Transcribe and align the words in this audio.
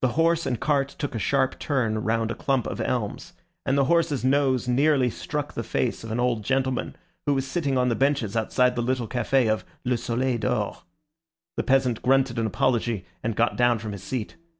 The 0.00 0.10
horse 0.14 0.46
and 0.46 0.60
cart 0.60 0.90
took 0.96 1.12
a 1.16 1.18
sharp 1.18 1.58
turn 1.58 2.04
round 2.04 2.30
a 2.30 2.36
clump 2.36 2.68
of 2.68 2.80
elms, 2.80 3.32
and 3.66 3.76
the 3.76 3.86
horse's 3.86 4.24
nose 4.24 4.68
nearly 4.68 5.10
struck 5.10 5.54
the 5.54 5.64
face 5.64 6.04
of 6.04 6.12
an 6.12 6.20
old 6.20 6.44
gentleman 6.44 6.94
who 7.26 7.34
was 7.34 7.44
sitting 7.44 7.76
on 7.76 7.88
the 7.88 7.96
benches 7.96 8.36
outside 8.36 8.76
the 8.76 8.80
little 8.80 9.08
café 9.08 9.52
of 9.52 9.64
"Le 9.84 9.96
Soleil 9.96 10.38
d'Or." 10.38 10.84
The 11.56 11.64
peasant 11.64 12.00
grunted 12.00 12.38
an 12.38 12.46
apology, 12.46 13.06
and 13.20 13.34
got 13.34 13.56
down 13.56 13.80
from 13.80 13.90
his 13.90 14.04
seat. 14.04 14.36